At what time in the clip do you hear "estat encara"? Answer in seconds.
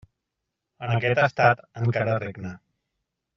1.25-2.17